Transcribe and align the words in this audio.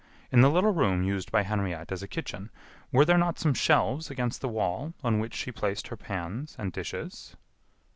In 0.31 0.41
the 0.41 0.49
little 0.49 0.71
room 0.73 1.03
used 1.03 1.31
by 1.31 1.43
Henriette 1.43 1.91
as 1.91 2.01
a 2.01 2.07
kitchen, 2.07 2.49
were 2.91 3.05
there 3.05 3.19
not 3.19 3.37
some 3.37 3.53
shelves 3.53 4.09
against 4.09 4.41
the 4.41 4.49
wall 4.49 4.95
on 5.03 5.19
which 5.19 5.35
she 5.35 5.51
placed 5.51 5.89
her 5.89 5.95
pans 5.95 6.55
and 6.57 6.73
dishes?" 6.73 7.35